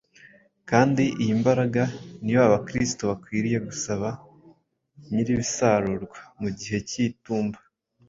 kandi 0.69 1.03
iyi 1.21 1.33
mbaraga 1.41 1.83
ni 2.23 2.31
yo 2.35 2.41
Abakristo 2.47 3.01
bakwiriye 3.09 3.59
gusaba 3.67 4.07
Nyiribisarurwa” 5.11 6.19
mu 6.41 6.49
gihe 6.57 6.77
cy’itumba”. 6.89 7.59